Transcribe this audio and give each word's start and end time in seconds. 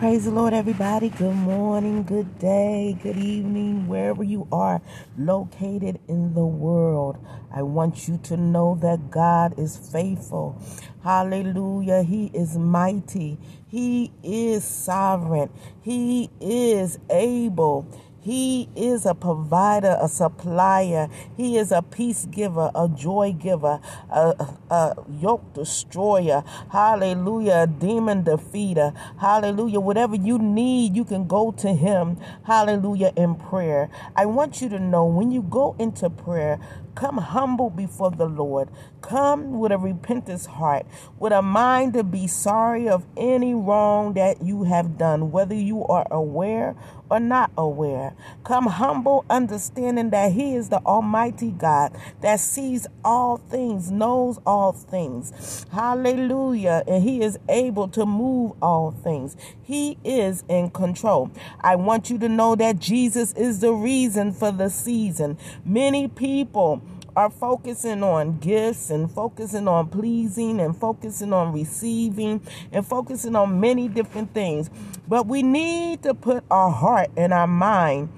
Praise 0.00 0.24
the 0.24 0.30
Lord, 0.30 0.54
everybody. 0.54 1.10
Good 1.10 1.36
morning, 1.36 2.04
good 2.04 2.38
day, 2.38 2.96
good 3.02 3.18
evening, 3.18 3.86
wherever 3.86 4.24
you 4.24 4.48
are 4.50 4.80
located 5.18 6.00
in 6.08 6.32
the 6.32 6.46
world. 6.46 7.18
I 7.54 7.60
want 7.64 8.08
you 8.08 8.18
to 8.22 8.38
know 8.38 8.78
that 8.80 9.10
God 9.10 9.58
is 9.58 9.76
faithful. 9.76 10.58
Hallelujah. 11.04 12.02
He 12.02 12.30
is 12.32 12.56
mighty. 12.56 13.36
He 13.68 14.10
is 14.22 14.64
sovereign. 14.64 15.50
He 15.82 16.30
is 16.40 16.98
able. 17.10 17.86
He 18.20 18.68
is 18.76 19.06
a 19.06 19.14
provider, 19.14 19.96
a 20.00 20.08
supplier. 20.08 21.08
He 21.36 21.56
is 21.56 21.72
a 21.72 21.82
peace 21.82 22.26
giver, 22.26 22.70
a 22.74 22.88
joy 22.88 23.32
giver, 23.32 23.80
a, 24.10 24.48
a 24.70 24.96
yoke 25.10 25.54
destroyer. 25.54 26.44
Hallelujah. 26.70 27.62
A 27.62 27.66
demon 27.66 28.24
defeater. 28.24 28.94
Hallelujah. 29.18 29.80
Whatever 29.80 30.16
you 30.16 30.38
need, 30.38 30.94
you 30.94 31.04
can 31.04 31.26
go 31.26 31.50
to 31.52 31.72
Him. 31.72 32.18
Hallelujah. 32.44 33.12
In 33.16 33.36
prayer. 33.36 33.88
I 34.14 34.26
want 34.26 34.60
you 34.60 34.68
to 34.68 34.78
know 34.78 35.06
when 35.06 35.30
you 35.30 35.42
go 35.42 35.74
into 35.78 36.10
prayer, 36.10 36.58
come 36.94 37.18
humble 37.18 37.70
before 37.70 38.10
the 38.10 38.26
Lord. 38.26 38.68
Come 39.00 39.58
with 39.58 39.72
a 39.72 39.78
repentant 39.78 40.44
heart, 40.44 40.86
with 41.18 41.32
a 41.32 41.42
mind 41.42 41.94
to 41.94 42.04
be 42.04 42.26
sorry 42.26 42.88
of 42.88 43.06
any 43.16 43.54
wrong 43.54 44.12
that 44.14 44.42
you 44.42 44.64
have 44.64 44.98
done, 44.98 45.30
whether 45.30 45.54
you 45.54 45.84
are 45.86 46.06
aware 46.10 46.76
or 47.10 47.20
not 47.20 47.50
aware. 47.58 48.14
Come 48.44 48.66
humble, 48.66 49.24
understanding 49.28 50.10
that 50.10 50.32
He 50.32 50.54
is 50.54 50.68
the 50.68 50.78
Almighty 50.86 51.50
God 51.50 51.96
that 52.20 52.40
sees 52.40 52.86
all 53.04 53.36
things, 53.36 53.90
knows 53.90 54.38
all 54.46 54.72
things. 54.72 55.66
Hallelujah. 55.72 56.82
And 56.86 57.02
He 57.02 57.22
is 57.22 57.38
able 57.48 57.88
to 57.88 58.06
move 58.06 58.52
all 58.62 58.92
things. 58.92 59.36
He 59.62 59.98
is 60.04 60.44
in 60.48 60.70
control. 60.70 61.30
I 61.60 61.76
want 61.76 62.10
you 62.10 62.18
to 62.18 62.28
know 62.28 62.54
that 62.56 62.78
Jesus 62.78 63.32
is 63.34 63.60
the 63.60 63.72
reason 63.72 64.32
for 64.32 64.52
the 64.52 64.70
season. 64.70 65.38
Many 65.64 66.08
people 66.08 66.82
are 67.16 67.30
focusing 67.30 68.02
on 68.02 68.38
gifts 68.38 68.90
and 68.90 69.10
focusing 69.10 69.68
on 69.68 69.88
pleasing 69.88 70.60
and 70.60 70.76
focusing 70.76 71.32
on 71.32 71.52
receiving 71.52 72.40
and 72.72 72.86
focusing 72.86 73.36
on 73.36 73.60
many 73.60 73.88
different 73.88 74.32
things. 74.34 74.70
But 75.08 75.26
we 75.26 75.42
need 75.42 76.02
to 76.04 76.14
put 76.14 76.44
our 76.50 76.70
heart 76.70 77.10
and 77.16 77.32
our 77.32 77.46
mind, 77.46 78.10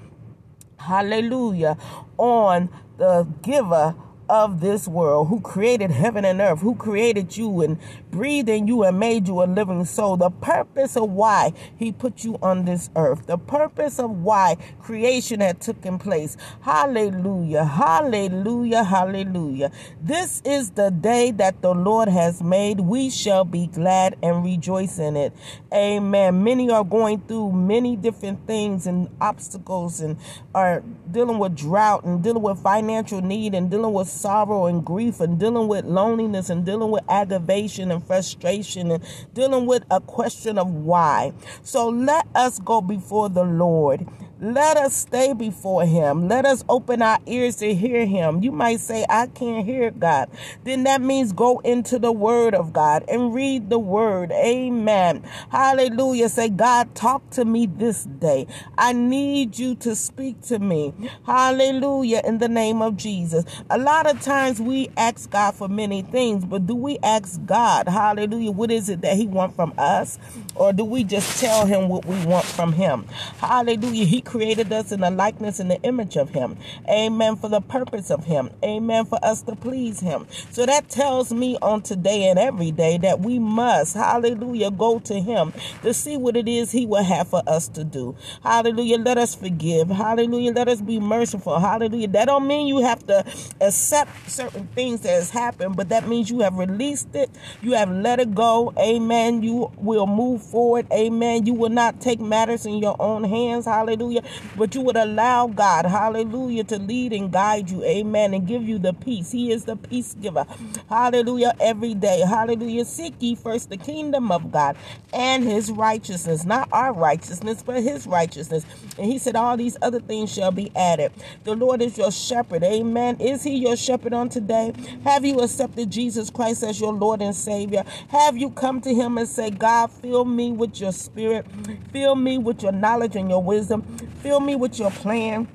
hallelujah, 0.77 1.77
on 2.17 2.69
the 2.97 3.27
giver 3.41 3.95
of 4.29 4.61
this 4.61 4.87
world, 4.87 5.27
who 5.27 5.39
created 5.41 5.91
heaven 5.91 6.25
and 6.25 6.39
earth, 6.39 6.61
who 6.61 6.75
created 6.75 7.35
you 7.37 7.61
and 7.61 7.77
breathed 8.11 8.49
in 8.49 8.67
you 8.67 8.83
and 8.83 8.99
made 8.99 9.27
you 9.27 9.41
a 9.41 9.45
living 9.45 9.85
soul. 9.85 10.17
The 10.17 10.29
purpose 10.29 10.95
of 10.95 11.09
why 11.09 11.53
he 11.77 11.91
put 11.91 12.23
you 12.23 12.37
on 12.41 12.65
this 12.65 12.89
earth, 12.95 13.25
the 13.27 13.37
purpose 13.37 13.99
of 13.99 14.11
why 14.11 14.57
creation 14.81 15.39
had 15.41 15.59
taken 15.59 15.99
place. 15.99 16.37
Hallelujah, 16.61 17.65
hallelujah, 17.65 18.83
hallelujah. 18.83 19.71
This 20.01 20.41
is 20.45 20.71
the 20.71 20.89
day 20.91 21.31
that 21.31 21.61
the 21.61 21.73
Lord 21.73 22.07
has 22.07 22.41
made. 22.41 22.79
We 22.79 23.09
shall 23.09 23.43
be 23.45 23.67
glad 23.67 24.15
and 24.21 24.43
rejoice 24.43 24.99
in 24.99 25.17
it. 25.17 25.33
Amen. 25.73 26.43
Many 26.43 26.69
are 26.69 26.83
going 26.83 27.21
through 27.21 27.51
many 27.51 27.95
different 27.95 28.45
things 28.47 28.87
and 28.87 29.09
obstacles 29.19 29.99
and 29.99 30.17
are 30.53 30.83
dealing 31.11 31.39
with 31.39 31.55
drought 31.55 32.03
and 32.03 32.23
dealing 32.23 32.41
with 32.41 32.59
financial 32.59 33.21
need 33.21 33.53
and 33.53 33.69
dealing 33.69 33.93
with 33.93 34.07
sorrow 34.13 34.67
and 34.67 34.85
grief 34.85 35.19
and 35.19 35.39
dealing 35.39 35.67
with 35.67 35.85
loneliness 35.85 36.49
and 36.49 36.65
dealing 36.65 36.91
with 36.91 37.03
aggravation 37.09 37.91
and 37.91 38.05
frustration 38.05 38.91
and 38.91 39.03
dealing 39.33 39.65
with 39.65 39.83
a 39.91 39.99
question 39.99 40.57
of 40.57 40.69
why. 40.69 41.33
So 41.61 41.89
let 41.89 42.27
us 42.35 42.59
go 42.59 42.81
before 42.81 43.29
the 43.29 43.43
Lord 43.43 44.07
let 44.43 44.75
us 44.75 44.93
stay 44.93 45.33
before 45.33 45.85
him. 45.85 46.27
Let 46.27 46.45
us 46.45 46.65
open 46.67 47.01
our 47.01 47.19
ears 47.25 47.55
to 47.57 47.73
hear 47.73 48.05
him. 48.05 48.43
You 48.43 48.51
might 48.51 48.81
say, 48.81 49.05
I 49.09 49.27
can't 49.27 49.65
hear 49.65 49.89
God. 49.91 50.29
Then 50.65 50.83
that 50.83 51.01
means 51.01 51.31
go 51.31 51.59
into 51.59 51.97
the 51.97 52.11
word 52.11 52.53
of 52.53 52.73
God 52.73 53.05
and 53.07 53.33
read 53.33 53.69
the 53.69 53.79
word. 53.79 54.31
Amen. 54.33 55.23
Hallelujah. 55.49 56.27
Say, 56.27 56.49
God, 56.49 56.93
talk 56.93 57.29
to 57.31 57.45
me 57.45 57.67
this 57.67 58.03
day. 58.03 58.45
I 58.77 58.91
need 58.91 59.57
you 59.57 59.75
to 59.75 59.95
speak 59.95 60.41
to 60.43 60.59
me. 60.59 60.93
Hallelujah. 61.25 62.21
In 62.25 62.39
the 62.39 62.49
name 62.49 62.81
of 62.81 62.97
Jesus. 62.97 63.45
A 63.69 63.77
lot 63.77 64.09
of 64.09 64.21
times 64.21 64.59
we 64.59 64.89
ask 64.97 65.29
God 65.29 65.55
for 65.55 65.69
many 65.69 66.01
things, 66.01 66.43
but 66.43 66.67
do 66.67 66.75
we 66.75 66.99
ask 67.01 67.39
God, 67.45 67.87
hallelujah, 67.87 68.51
what 68.51 68.71
is 68.71 68.89
it 68.89 69.01
that 69.01 69.15
he 69.15 69.25
wants 69.25 69.55
from 69.55 69.73
us? 69.77 70.19
Or 70.55 70.71
do 70.73 70.85
we 70.85 71.03
just 71.03 71.39
tell 71.39 71.65
him 71.65 71.89
what 71.89 72.05
we 72.05 72.23
want 72.25 72.45
from 72.45 72.73
him? 72.73 73.05
Hallelujah. 73.39 74.05
He 74.05 74.21
created 74.21 74.71
us 74.71 74.91
in 74.91 75.01
the 75.01 75.11
likeness 75.11 75.59
and 75.59 75.71
the 75.71 75.81
image 75.81 76.15
of 76.15 76.29
him. 76.29 76.57
Amen. 76.87 77.35
For 77.37 77.49
the 77.49 77.61
purpose 77.61 78.11
of 78.11 78.25
him. 78.25 78.49
Amen. 78.63 79.05
For 79.05 79.19
us 79.23 79.41
to 79.43 79.55
please 79.55 79.99
him. 79.99 80.27
So 80.51 80.65
that 80.65 80.89
tells 80.89 81.33
me 81.33 81.57
on 81.61 81.81
today 81.81 82.29
and 82.29 82.37
every 82.37 82.71
day 82.71 82.97
that 82.99 83.19
we 83.21 83.39
must, 83.39 83.95
hallelujah, 83.95 84.71
go 84.71 84.99
to 84.99 85.19
him 85.19 85.53
to 85.81 85.93
see 85.93 86.17
what 86.17 86.37
it 86.37 86.47
is 86.47 86.71
he 86.71 86.85
will 86.85 87.03
have 87.03 87.29
for 87.29 87.41
us 87.47 87.67
to 87.69 87.83
do. 87.83 88.15
Hallelujah. 88.43 88.97
Let 88.99 89.17
us 89.17 89.35
forgive. 89.35 89.89
Hallelujah. 89.89 90.53
Let 90.53 90.67
us 90.67 90.81
be 90.81 90.99
merciful. 90.99 91.59
Hallelujah. 91.59 92.09
That 92.09 92.25
don't 92.25 92.47
mean 92.47 92.67
you 92.67 92.83
have 92.83 93.05
to 93.07 93.25
accept 93.59 94.29
certain 94.29 94.67
things 94.67 95.01
that 95.01 95.09
has 95.11 95.29
happened, 95.31 95.75
but 95.75 95.89
that 95.89 96.07
means 96.07 96.29
you 96.29 96.41
have 96.41 96.57
released 96.57 97.15
it. 97.15 97.29
You 97.61 97.71
have 97.73 97.89
let 97.91 98.19
it 98.19 98.35
go. 98.35 98.73
Amen. 98.77 99.41
You 99.41 99.71
will 99.77 100.07
move 100.07 100.42
forward. 100.43 100.87
Amen. 100.93 101.45
You 101.47 101.53
will 101.55 101.69
not 101.69 102.01
take 102.01 102.19
matters 102.19 102.65
in 102.65 102.79
your 102.79 102.95
own 102.99 103.23
hands. 103.23 103.65
Hallelujah 103.65 104.21
but 104.57 104.75
you 104.75 104.81
would 104.81 104.97
allow 104.97 105.47
God, 105.47 105.85
hallelujah, 105.85 106.63
to 106.65 106.79
lead 106.79 107.13
and 107.13 107.31
guide 107.31 107.69
you, 107.69 107.83
amen, 107.83 108.33
and 108.33 108.47
give 108.47 108.63
you 108.63 108.79
the 108.79 108.93
peace. 108.93 109.31
He 109.31 109.51
is 109.51 109.65
the 109.65 109.75
peace 109.75 110.15
giver, 110.15 110.45
hallelujah, 110.89 111.55
every 111.59 111.93
day, 111.93 112.21
hallelujah. 112.21 112.85
Seek 112.85 113.15
ye 113.19 113.35
first 113.35 113.69
the 113.69 113.77
kingdom 113.77 114.31
of 114.31 114.51
God 114.51 114.75
and 115.13 115.43
his 115.43 115.71
righteousness, 115.71 116.45
not 116.45 116.69
our 116.71 116.93
righteousness, 116.93 117.63
but 117.63 117.83
his 117.83 118.07
righteousness. 118.07 118.65
And 118.97 119.11
he 119.11 119.17
said, 119.17 119.35
All 119.35 119.57
these 119.57 119.77
other 119.81 119.99
things 119.99 120.33
shall 120.33 120.51
be 120.51 120.71
added. 120.75 121.11
The 121.43 121.55
Lord 121.55 121.81
is 121.81 121.97
your 121.97 122.11
shepherd, 122.11 122.63
amen. 122.63 123.17
Is 123.19 123.43
he 123.43 123.55
your 123.55 123.75
shepherd 123.75 124.13
on 124.13 124.29
today? 124.29 124.73
Have 125.03 125.25
you 125.25 125.39
accepted 125.39 125.91
Jesus 125.91 126.29
Christ 126.29 126.63
as 126.63 126.79
your 126.79 126.93
Lord 126.93 127.21
and 127.21 127.35
Savior? 127.35 127.83
Have 128.09 128.37
you 128.37 128.49
come 128.51 128.81
to 128.81 128.93
him 128.93 129.17
and 129.17 129.27
say, 129.27 129.49
God, 129.49 129.91
fill 129.91 130.25
me 130.25 130.32
with 130.51 130.81
your 130.81 130.91
spirit, 130.91 131.45
fill 131.91 132.15
me 132.15 132.37
with 132.37 132.63
your 132.63 132.71
knowledge 132.71 133.15
and 133.15 133.29
your 133.29 133.43
wisdom, 133.43 133.83
Fill 134.23 134.39
me 134.39 134.55
with 134.55 134.79
your 134.79 134.89
plan. 134.89 135.49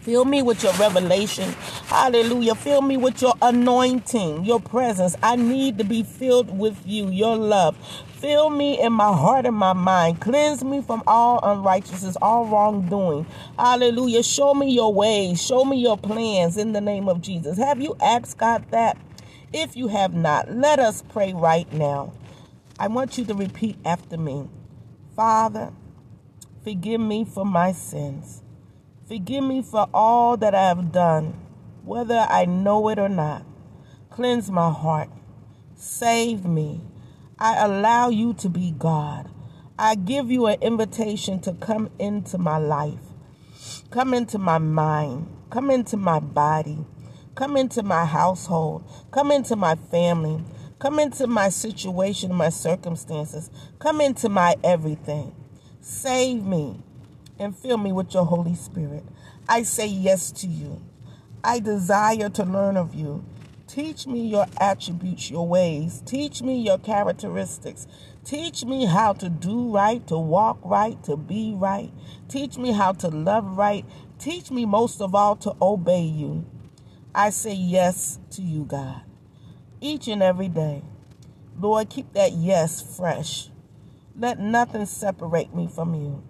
Fill 0.00 0.24
me 0.24 0.42
with 0.42 0.64
your 0.64 0.72
revelation. 0.72 1.48
Hallelujah. 1.86 2.56
Fill 2.56 2.82
me 2.82 2.96
with 2.96 3.22
your 3.22 3.34
anointing, 3.40 4.44
your 4.44 4.58
presence. 4.60 5.16
I 5.22 5.36
need 5.36 5.78
to 5.78 5.84
be 5.84 6.02
filled 6.02 6.58
with 6.58 6.76
you, 6.84 7.08
your 7.08 7.36
love. 7.36 7.76
Fill 8.20 8.50
me 8.50 8.82
in 8.82 8.92
my 8.92 9.12
heart 9.12 9.46
and 9.46 9.54
my 9.54 9.74
mind. 9.74 10.20
Cleanse 10.20 10.64
me 10.64 10.82
from 10.82 11.04
all 11.06 11.38
unrighteousness, 11.44 12.16
all 12.20 12.46
wrongdoing. 12.46 13.26
Hallelujah. 13.56 14.24
Show 14.24 14.54
me 14.54 14.72
your 14.72 14.92
ways. 14.92 15.40
Show 15.40 15.64
me 15.64 15.76
your 15.76 15.96
plans 15.96 16.56
in 16.56 16.72
the 16.72 16.80
name 16.80 17.08
of 17.08 17.22
Jesus. 17.22 17.58
Have 17.58 17.80
you 17.80 17.96
asked 18.02 18.38
God 18.38 18.66
that? 18.72 18.98
If 19.52 19.76
you 19.76 19.86
have 19.86 20.14
not, 20.14 20.50
let 20.50 20.80
us 20.80 21.04
pray 21.10 21.32
right 21.32 21.72
now. 21.72 22.12
I 22.78 22.88
want 22.88 23.18
you 23.18 23.24
to 23.26 23.34
repeat 23.34 23.76
after 23.84 24.16
me. 24.16 24.48
Father, 25.14 25.72
Forgive 26.64 27.02
me 27.02 27.26
for 27.26 27.44
my 27.44 27.72
sins. 27.72 28.40
Forgive 29.06 29.44
me 29.44 29.60
for 29.60 29.86
all 29.92 30.38
that 30.38 30.54
I 30.54 30.68
have 30.68 30.92
done, 30.92 31.34
whether 31.84 32.26
I 32.30 32.46
know 32.46 32.88
it 32.88 32.98
or 32.98 33.10
not. 33.10 33.44
Cleanse 34.08 34.50
my 34.50 34.70
heart. 34.70 35.10
Save 35.76 36.46
me. 36.46 36.80
I 37.38 37.62
allow 37.62 38.08
you 38.08 38.32
to 38.34 38.48
be 38.48 38.70
God. 38.70 39.28
I 39.78 39.94
give 39.94 40.30
you 40.30 40.46
an 40.46 40.62
invitation 40.62 41.38
to 41.40 41.52
come 41.52 41.90
into 41.98 42.38
my 42.38 42.56
life. 42.56 43.12
Come 43.90 44.14
into 44.14 44.38
my 44.38 44.56
mind. 44.56 45.28
Come 45.50 45.70
into 45.70 45.98
my 45.98 46.18
body. 46.18 46.78
Come 47.34 47.58
into 47.58 47.82
my 47.82 48.06
household. 48.06 48.84
Come 49.10 49.30
into 49.30 49.54
my 49.54 49.74
family. 49.74 50.42
Come 50.84 50.98
into 50.98 51.26
my 51.26 51.48
situation, 51.48 52.34
my 52.34 52.50
circumstances. 52.50 53.50
Come 53.78 54.02
into 54.02 54.28
my 54.28 54.56
everything. 54.62 55.34
Save 55.80 56.44
me 56.44 56.78
and 57.38 57.56
fill 57.56 57.78
me 57.78 57.90
with 57.90 58.12
your 58.12 58.26
Holy 58.26 58.54
Spirit. 58.54 59.02
I 59.48 59.62
say 59.62 59.86
yes 59.86 60.30
to 60.32 60.46
you. 60.46 60.82
I 61.42 61.60
desire 61.60 62.28
to 62.28 62.44
learn 62.44 62.76
of 62.76 62.94
you. 62.94 63.24
Teach 63.66 64.06
me 64.06 64.28
your 64.28 64.44
attributes, 64.60 65.30
your 65.30 65.48
ways. 65.48 66.02
Teach 66.04 66.42
me 66.42 66.60
your 66.60 66.76
characteristics. 66.76 67.86
Teach 68.22 68.66
me 68.66 68.84
how 68.84 69.14
to 69.14 69.30
do 69.30 69.72
right, 69.72 70.06
to 70.08 70.18
walk 70.18 70.58
right, 70.64 71.02
to 71.04 71.16
be 71.16 71.54
right. 71.56 71.92
Teach 72.28 72.58
me 72.58 72.72
how 72.72 72.92
to 72.92 73.08
love 73.08 73.56
right. 73.56 73.86
Teach 74.18 74.50
me 74.50 74.66
most 74.66 75.00
of 75.00 75.14
all 75.14 75.36
to 75.36 75.56
obey 75.62 76.02
you. 76.02 76.44
I 77.14 77.30
say 77.30 77.54
yes 77.54 78.18
to 78.32 78.42
you, 78.42 78.64
God, 78.64 79.00
each 79.84 80.08
and 80.08 80.22
every 80.22 80.48
day. 80.48 80.82
Lord, 81.60 81.90
keep 81.90 82.14
that 82.14 82.32
yes 82.32 82.80
fresh. 82.96 83.50
Let 84.16 84.40
nothing 84.40 84.86
separate 84.86 85.54
me 85.54 85.68
from 85.68 85.94
you. 85.94 86.22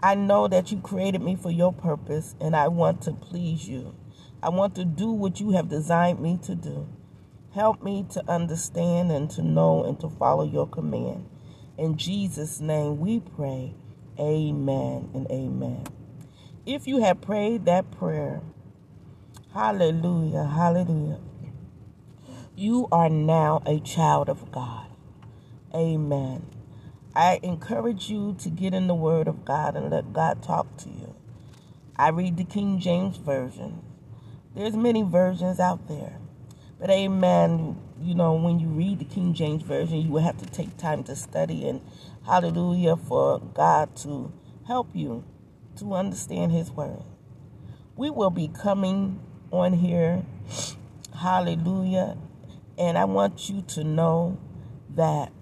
I 0.00 0.14
know 0.14 0.46
that 0.46 0.70
you 0.70 0.80
created 0.80 1.22
me 1.22 1.36
for 1.36 1.50
your 1.50 1.72
purpose, 1.72 2.34
and 2.38 2.54
I 2.54 2.68
want 2.68 3.00
to 3.02 3.12
please 3.12 3.66
you. 3.66 3.94
I 4.42 4.50
want 4.50 4.74
to 4.74 4.84
do 4.84 5.10
what 5.10 5.40
you 5.40 5.52
have 5.52 5.70
designed 5.70 6.20
me 6.20 6.38
to 6.42 6.54
do. 6.54 6.86
Help 7.54 7.82
me 7.82 8.04
to 8.10 8.22
understand 8.30 9.10
and 9.10 9.30
to 9.30 9.42
know 9.42 9.82
and 9.84 9.98
to 10.00 10.10
follow 10.10 10.44
your 10.44 10.68
command. 10.68 11.26
In 11.78 11.96
Jesus' 11.96 12.60
name 12.60 13.00
we 13.00 13.20
pray. 13.20 13.72
Amen 14.20 15.08
and 15.14 15.26
amen. 15.30 15.84
If 16.66 16.86
you 16.86 17.02
have 17.02 17.22
prayed 17.22 17.64
that 17.64 17.90
prayer, 17.90 18.42
hallelujah, 19.54 20.44
hallelujah, 20.44 21.20
you 22.56 22.88
are 22.90 23.10
now 23.10 23.62
a 23.66 23.78
child 23.80 24.30
of 24.30 24.50
God. 24.50 24.86
Amen. 25.74 26.46
I 27.14 27.38
encourage 27.42 28.08
you 28.08 28.34
to 28.40 28.48
get 28.48 28.72
in 28.72 28.86
the 28.86 28.94
Word 28.94 29.28
of 29.28 29.44
God 29.44 29.76
and 29.76 29.90
let 29.90 30.14
God 30.14 30.42
talk 30.42 30.74
to 30.78 30.88
you. 30.88 31.14
I 31.96 32.08
read 32.08 32.38
the 32.38 32.44
King 32.44 32.80
James 32.80 33.18
Version. 33.18 33.82
There's 34.54 34.74
many 34.74 35.02
versions 35.02 35.60
out 35.60 35.86
there. 35.86 36.18
But 36.80 36.88
amen, 36.88 37.78
you 38.00 38.14
know, 38.14 38.32
when 38.34 38.58
you 38.58 38.68
read 38.68 39.00
the 39.00 39.04
King 39.04 39.34
James 39.34 39.62
Version, 39.62 39.98
you 40.00 40.10
will 40.10 40.22
have 40.22 40.38
to 40.38 40.46
take 40.46 40.78
time 40.78 41.04
to 41.04 41.16
study 41.16 41.68
and 41.68 41.82
hallelujah 42.24 42.96
for 42.96 43.38
God 43.38 43.94
to 43.96 44.32
help 44.66 44.88
you 44.94 45.24
to 45.76 45.92
understand 45.92 46.52
His 46.52 46.70
Word. 46.70 47.02
We 47.96 48.08
will 48.08 48.30
be 48.30 48.48
coming 48.48 49.20
on 49.50 49.74
here, 49.74 50.24
hallelujah, 51.18 52.16
and 52.78 52.98
I 52.98 53.04
want 53.04 53.48
you 53.48 53.62
to 53.68 53.84
know 53.84 54.38
that 54.94 55.32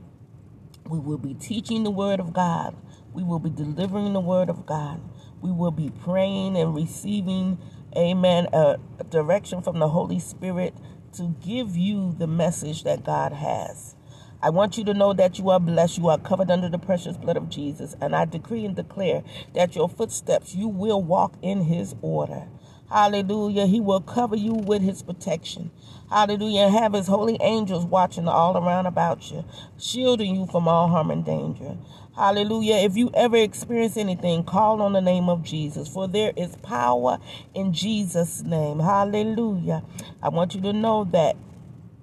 we 0.89 0.99
will 0.99 1.19
be 1.19 1.35
teaching 1.35 1.83
the 1.83 1.91
Word 1.91 2.21
of 2.21 2.33
God. 2.33 2.77
We 3.13 3.23
will 3.23 3.39
be 3.39 3.51
delivering 3.51 4.13
the 4.13 4.21
Word 4.21 4.51
of 4.51 4.67
God. 4.67 5.01
We 5.41 5.51
will 5.51 5.71
be 5.71 5.91
praying 5.91 6.57
and 6.57 6.75
receiving, 6.75 7.59
amen, 7.97 8.49
a, 8.53 8.79
direction 9.11 9.63
from 9.63 9.79
the 9.79 9.89
Holy 9.89 10.19
Spirit 10.19 10.75
to 11.15 11.35
give 11.45 11.77
you 11.77 12.15
the 12.19 12.27
message 12.27 12.85
that 12.85 13.05
God 13.05 13.33
has. 13.33 13.95
I 14.43 14.51
want 14.51 14.77
you 14.77 14.85
to 14.85 14.95
know 14.95 15.15
that 15.15 15.39
you 15.39 15.49
are 15.51 15.61
blessed. 15.61 15.99
You 15.99 16.09
are 16.09 16.19
covered 16.19 16.51
under 16.51 16.69
the 16.69 16.79
precious 16.79 17.17
blood 17.17 17.37
of 17.39 17.49
Jesus. 17.49 17.97
And 18.01 18.15
I 18.15 18.27
decree 18.27 18.67
and 18.67 18.77
declare 18.77 19.23
that 19.55 19.75
your 19.75 19.89
footsteps, 19.89 20.55
you 20.55 20.69
will 20.69 21.03
walk 21.03 21.37
in 21.41 21.63
his 21.63 21.95
order. 22.03 22.49
Hallelujah. 22.91 23.67
He 23.67 23.81
will 23.81 24.01
cover 24.01 24.37
you 24.37 24.55
with 24.55 24.83
his 24.83 25.03
protection. 25.03 25.71
Hallelujah. 26.11 26.69
Have 26.69 26.93
his 26.93 27.07
holy 27.07 27.39
angels 27.41 27.85
watching 27.85 28.29
all 28.29 28.57
around 28.57 28.87
about 28.87 29.31
you, 29.31 29.45
shielding 29.79 30.37
you 30.37 30.47
from 30.47 30.69
all 30.69 30.89
harm 30.89 31.11
and 31.11 31.25
danger. 31.25 31.77
Hallelujah. 32.15 32.77
If 32.77 32.97
you 32.97 33.11
ever 33.15 33.37
experience 33.37 33.97
anything, 33.97 34.45
call 34.45 34.81
on 34.83 34.93
the 34.93 35.01
name 35.01 35.29
of 35.29 35.43
Jesus, 35.43 35.89
for 35.89 36.07
there 36.07 36.33
is 36.37 36.55
power 36.57 37.19
in 37.55 37.73
Jesus' 37.73 38.43
name. 38.43 38.79
Hallelujah. 38.79 39.83
I 40.23 40.29
want 40.29 40.55
you 40.55 40.61
to 40.61 40.73
know 40.73 41.05
that 41.13 41.37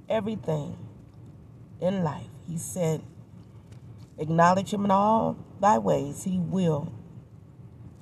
everything 0.09 0.77
in 1.79 2.03
life, 2.03 2.27
he 2.47 2.57
said, 2.57 3.01
acknowledge 4.17 4.73
him 4.73 4.83
in 4.83 4.91
all 4.91 5.37
thy 5.61 5.77
ways. 5.77 6.23
He 6.23 6.39
will, 6.39 6.91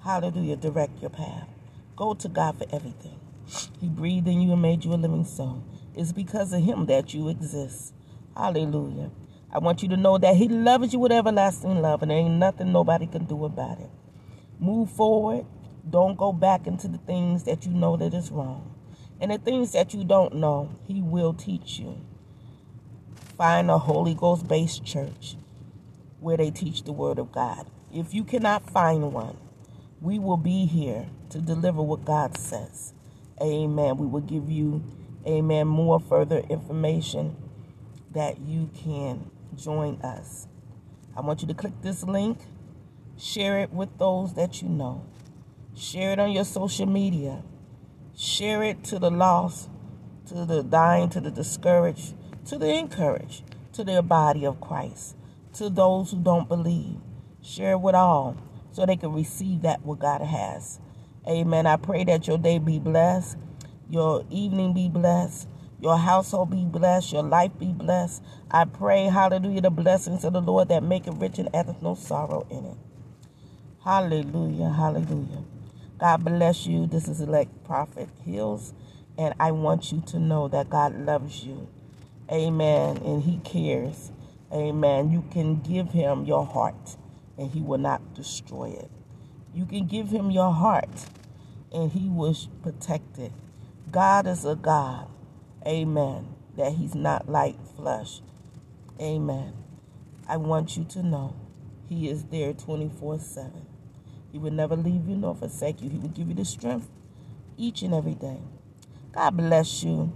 hallelujah, 0.03 0.55
direct 0.55 1.01
your 1.01 1.11
path. 1.11 1.48
Go 1.99 2.13
to 2.13 2.29
God 2.29 2.57
for 2.57 2.65
everything. 2.71 3.19
He 3.81 3.89
breathed 3.89 4.25
in 4.29 4.39
you 4.39 4.53
and 4.53 4.61
made 4.61 4.85
you 4.85 4.93
a 4.93 4.95
living 4.95 5.25
soul. 5.25 5.65
It's 5.93 6.13
because 6.13 6.53
of 6.53 6.63
him 6.63 6.85
that 6.85 7.13
you 7.13 7.27
exist. 7.27 7.93
Hallelujah. 8.37 9.11
I 9.51 9.59
want 9.59 9.83
you 9.83 9.89
to 9.89 9.97
know 9.97 10.17
that 10.17 10.37
he 10.37 10.47
loves 10.47 10.93
you 10.93 10.99
with 10.99 11.11
everlasting 11.11 11.81
love, 11.81 12.01
and 12.01 12.09
there 12.09 12.19
ain't 12.19 12.35
nothing 12.35 12.71
nobody 12.71 13.05
can 13.05 13.25
do 13.25 13.43
about 13.43 13.81
it. 13.81 13.89
Move 14.61 14.89
forward. 14.89 15.45
Don't 15.89 16.15
go 16.15 16.31
back 16.31 16.67
into 16.67 16.87
the 16.87 16.99
things 16.99 17.43
that 17.43 17.65
you 17.65 17.73
know 17.73 17.97
that 17.97 18.13
is 18.13 18.31
wrong. 18.31 18.73
And 19.19 19.31
the 19.31 19.37
things 19.37 19.73
that 19.73 19.93
you 19.93 20.05
don't 20.05 20.35
know, 20.35 20.69
he 20.87 21.01
will 21.01 21.33
teach 21.33 21.79
you. 21.79 21.99
Find 23.35 23.69
a 23.69 23.77
Holy 23.77 24.13
Ghost 24.13 24.47
based 24.47 24.85
church 24.85 25.35
where 26.21 26.37
they 26.37 26.49
teach 26.49 26.83
the 26.83 26.93
Word 26.93 27.19
of 27.19 27.33
God. 27.33 27.69
If 27.93 28.13
you 28.13 28.23
cannot 28.23 28.69
find 28.69 29.11
one, 29.11 29.35
we 29.99 30.17
will 30.17 30.37
be 30.37 30.65
here 30.65 31.07
to 31.29 31.39
deliver 31.39 31.81
what 31.81 32.05
God 32.05 32.37
says. 32.37 32.93
Amen. 33.41 33.97
We 33.97 34.07
will 34.07 34.21
give 34.21 34.49
you, 34.49 34.83
amen, 35.25 35.67
more 35.67 35.99
further 35.99 36.39
information 36.49 37.35
that 38.11 38.39
you 38.39 38.69
can 38.83 39.29
join 39.55 40.01
us. 40.01 40.47
I 41.15 41.21
want 41.21 41.41
you 41.41 41.47
to 41.47 41.53
click 41.53 41.73
this 41.81 42.03
link, 42.03 42.39
share 43.17 43.59
it 43.59 43.71
with 43.71 43.97
those 43.97 44.33
that 44.33 44.61
you 44.61 44.69
know, 44.69 45.05
share 45.75 46.11
it 46.13 46.19
on 46.19 46.31
your 46.31 46.45
social 46.45 46.85
media, 46.85 47.43
share 48.15 48.63
it 48.63 48.83
to 48.85 48.99
the 48.99 49.11
lost, 49.11 49.69
to 50.27 50.45
the 50.45 50.63
dying, 50.63 51.09
to 51.09 51.21
the 51.21 51.31
discouraged, 51.31 52.13
to 52.45 52.57
the 52.57 52.67
encouraged, 52.73 53.43
to 53.73 53.83
the 53.83 54.01
body 54.01 54.45
of 54.45 54.61
Christ, 54.61 55.15
to 55.53 55.69
those 55.69 56.11
who 56.11 56.17
don't 56.17 56.47
believe. 56.47 56.97
Share 57.41 57.73
it 57.73 57.81
with 57.81 57.95
all 57.95 58.37
so 58.71 58.85
they 58.85 58.95
can 58.95 59.13
receive 59.13 59.61
that 59.63 59.83
what 59.83 59.99
God 59.99 60.21
has. 60.21 60.79
Amen. 61.27 61.67
I 61.67 61.77
pray 61.77 62.03
that 62.05 62.27
your 62.27 62.37
day 62.37 62.59
be 62.59 62.79
blessed, 62.79 63.37
your 63.89 64.25
evening 64.29 64.73
be 64.73 64.89
blessed, 64.89 65.47
your 65.81 65.97
household 65.97 66.51
be 66.51 66.65
blessed, 66.65 67.13
your 67.13 67.23
life 67.23 67.51
be 67.59 67.73
blessed. 67.73 68.23
I 68.51 68.65
pray, 68.65 69.05
hallelujah, 69.05 69.61
the 69.61 69.69
blessings 69.69 70.23
of 70.23 70.33
the 70.33 70.41
Lord 70.41 70.69
that 70.69 70.83
make 70.83 71.07
it 71.07 71.13
rich 71.15 71.39
and 71.39 71.53
addeth 71.55 71.81
no 71.81 71.95
sorrow 71.95 72.47
in 72.49 72.65
it. 72.65 72.77
Hallelujah, 73.83 74.69
hallelujah. 74.69 75.43
God 75.99 76.25
bless 76.25 76.67
you. 76.67 76.87
This 76.87 77.07
is 77.07 77.21
elect 77.21 77.63
Prophet 77.65 78.09
Hills, 78.25 78.73
and 79.17 79.33
I 79.39 79.51
want 79.51 79.91
you 79.91 80.01
to 80.07 80.19
know 80.19 80.47
that 80.49 80.69
God 80.69 80.95
loves 80.95 81.43
you. 81.43 81.67
Amen. 82.31 82.97
And 82.97 83.23
He 83.23 83.39
cares. 83.39 84.11
Amen. 84.53 85.11
You 85.11 85.23
can 85.31 85.61
give 85.61 85.91
Him 85.91 86.25
your 86.25 86.45
heart 86.45 86.97
and 87.39 87.51
he 87.51 87.61
will 87.61 87.77
not 87.79 88.13
destroy 88.13 88.69
it. 88.69 88.91
You 89.59 89.65
can 89.65 89.87
give 89.87 90.07
him 90.07 90.31
your 90.31 90.53
heart 90.53 90.87
and 91.73 91.91
he 91.91 92.07
will 92.07 92.33
protect 92.63 93.17
it. 93.17 93.33
God 93.91 94.25
is 94.25 94.45
a 94.45 94.55
God, 94.55 95.09
amen, 95.67 96.29
that 96.55 96.71
he's 96.71 96.95
not 96.95 97.27
like 97.27 97.57
flesh. 97.75 98.21
Amen. 99.01 99.51
I 100.29 100.37
want 100.37 100.77
you 100.77 100.85
to 100.85 101.03
know 101.03 101.35
he 101.89 102.07
is 102.07 102.23
there 102.23 102.53
24 102.53 103.19
7. 103.19 103.65
He 104.31 104.37
will 104.37 104.51
never 104.51 104.77
leave 104.77 105.09
you 105.09 105.17
nor 105.17 105.35
forsake 105.35 105.81
you. 105.81 105.89
He 105.89 105.97
will 105.97 106.07
give 106.07 106.29
you 106.29 106.35
the 106.35 106.45
strength 106.45 106.87
each 107.57 107.81
and 107.81 107.93
every 107.93 108.15
day. 108.15 108.39
God 109.11 109.35
bless 109.35 109.83
you. 109.83 110.13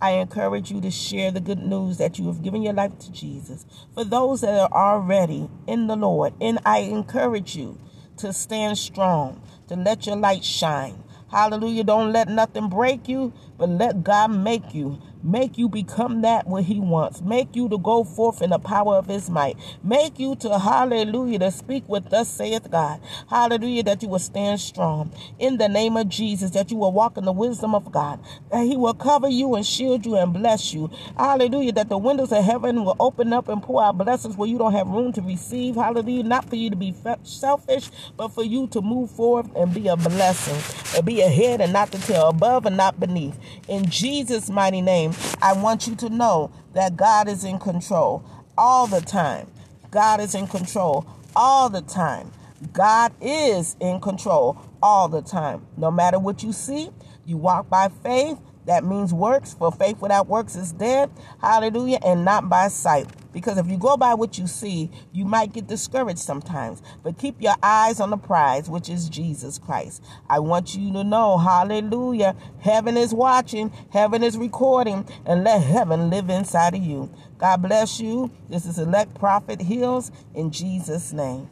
I 0.00 0.12
encourage 0.12 0.70
you 0.70 0.80
to 0.80 0.92
share 0.92 1.32
the 1.32 1.40
good 1.40 1.58
news 1.58 1.98
that 1.98 2.20
you 2.20 2.28
have 2.28 2.44
given 2.44 2.62
your 2.62 2.74
life 2.74 2.96
to 3.00 3.10
Jesus. 3.10 3.66
For 3.92 4.04
those 4.04 4.42
that 4.42 4.56
are 4.56 4.72
already 4.72 5.50
in 5.66 5.88
the 5.88 5.96
Lord, 5.96 6.34
and 6.40 6.60
I 6.64 6.78
encourage 6.80 7.56
you 7.56 7.80
to 8.18 8.32
stand 8.32 8.78
strong, 8.78 9.40
to 9.68 9.76
let 9.76 10.06
your 10.06 10.16
light 10.16 10.44
shine. 10.44 11.02
Hallelujah. 11.30 11.84
Don't 11.84 12.12
let 12.12 12.28
nothing 12.28 12.68
break 12.68 13.08
you, 13.08 13.32
but 13.58 13.68
let 13.68 14.04
God 14.04 14.28
make 14.32 14.74
you. 14.74 14.98
Make 15.22 15.56
you 15.56 15.70
become 15.70 16.20
that 16.20 16.46
what 16.46 16.64
he 16.64 16.80
wants. 16.80 17.22
Make 17.22 17.56
you 17.56 17.68
to 17.70 17.78
go 17.78 18.04
forth 18.04 18.42
in 18.42 18.50
the 18.50 18.58
power 18.58 18.96
of 18.96 19.06
his 19.06 19.30
might. 19.30 19.56
Make 19.82 20.18
you 20.18 20.36
to, 20.36 20.58
hallelujah, 20.58 21.38
to 21.38 21.50
speak 21.50 21.88
with 21.88 22.10
thus 22.10 22.28
saith 22.28 22.70
God. 22.70 23.00
Hallelujah, 23.30 23.84
that 23.84 24.02
you 24.02 24.08
will 24.08 24.18
stand 24.18 24.60
strong. 24.60 25.12
In 25.38 25.56
the 25.56 25.68
name 25.68 25.96
of 25.96 26.10
Jesus, 26.10 26.50
that 26.50 26.70
you 26.70 26.76
will 26.76 26.92
walk 26.92 27.16
in 27.16 27.24
the 27.24 27.32
wisdom 27.32 27.74
of 27.74 27.90
God. 27.90 28.20
That 28.50 28.64
he 28.66 28.76
will 28.76 28.92
cover 28.94 29.28
you 29.28 29.54
and 29.54 29.64
shield 29.64 30.04
you 30.04 30.16
and 30.16 30.32
bless 30.34 30.74
you. 30.74 30.90
Hallelujah, 31.16 31.72
that 31.72 31.88
the 31.88 31.98
windows 31.98 32.32
of 32.32 32.44
heaven 32.44 32.84
will 32.84 32.96
open 33.00 33.32
up 33.32 33.48
and 33.48 33.62
pour 33.62 33.82
out 33.82 33.96
blessings 33.96 34.36
where 34.36 34.48
you 34.48 34.58
don't 34.58 34.74
have 34.74 34.88
room 34.88 35.12
to 35.14 35.22
receive. 35.22 35.76
Hallelujah, 35.76 36.24
not 36.24 36.48
for 36.50 36.56
you 36.56 36.68
to 36.68 36.76
be 36.76 36.94
selfish, 37.22 37.90
but 38.18 38.28
for 38.28 38.44
you 38.44 38.66
to 38.68 38.82
move 38.82 39.10
forward 39.10 39.50
and 39.56 39.72
be 39.72 39.88
a 39.88 39.96
blessing. 39.96 40.96
And 40.96 41.06
be 41.06 41.22
ahead 41.22 41.62
and 41.62 41.72
not 41.72 41.90
to 41.92 41.98
tail, 41.98 42.28
above 42.28 42.66
and 42.66 42.76
not 42.76 43.00
beneath. 43.00 43.38
In 43.68 43.88
Jesus' 43.88 44.50
mighty 44.50 44.80
name, 44.80 45.12
I 45.42 45.52
want 45.52 45.86
you 45.86 45.94
to 45.96 46.08
know 46.08 46.50
that 46.74 46.96
God 46.96 47.28
is 47.28 47.44
in 47.44 47.58
control 47.58 48.24
all 48.56 48.86
the 48.86 49.00
time. 49.00 49.50
God 49.90 50.20
is 50.20 50.34
in 50.34 50.46
control 50.46 51.06
all 51.36 51.68
the 51.68 51.82
time. 51.82 52.30
God 52.72 53.12
is 53.20 53.76
in 53.80 54.00
control 54.00 54.58
all 54.82 55.08
the 55.08 55.22
time. 55.22 55.66
No 55.76 55.90
matter 55.90 56.18
what 56.18 56.42
you 56.42 56.52
see, 56.52 56.90
you 57.26 57.36
walk 57.36 57.68
by 57.68 57.88
faith. 58.02 58.38
That 58.66 58.84
means 58.84 59.12
works, 59.12 59.54
for 59.54 59.70
faith 59.70 60.00
without 60.00 60.26
works 60.26 60.56
is 60.56 60.72
dead. 60.72 61.10
Hallelujah. 61.40 61.98
And 62.04 62.24
not 62.24 62.48
by 62.48 62.68
sight. 62.68 63.08
Because 63.34 63.58
if 63.58 63.66
you 63.66 63.76
go 63.76 63.98
by 63.98 64.14
what 64.14 64.38
you 64.38 64.46
see, 64.46 64.90
you 65.12 65.26
might 65.26 65.52
get 65.52 65.66
discouraged 65.66 66.20
sometimes. 66.20 66.80
But 67.02 67.18
keep 67.18 67.42
your 67.42 67.56
eyes 67.62 68.00
on 68.00 68.10
the 68.10 68.16
prize, 68.16 68.70
which 68.70 68.88
is 68.88 69.10
Jesus 69.10 69.58
Christ. 69.58 70.02
I 70.30 70.38
want 70.38 70.74
you 70.74 70.92
to 70.94 71.04
know, 71.04 71.36
hallelujah, 71.36 72.36
heaven 72.60 72.96
is 72.96 73.12
watching, 73.12 73.72
heaven 73.90 74.22
is 74.22 74.38
recording, 74.38 75.06
and 75.26 75.44
let 75.44 75.60
heaven 75.62 76.08
live 76.08 76.30
inside 76.30 76.76
of 76.76 76.82
you. 76.82 77.10
God 77.36 77.60
bless 77.60 78.00
you. 78.00 78.30
This 78.48 78.64
is 78.64 78.78
Elect 78.78 79.14
Prophet 79.16 79.60
Hills 79.60 80.12
in 80.34 80.50
Jesus' 80.52 81.12
name. 81.12 81.50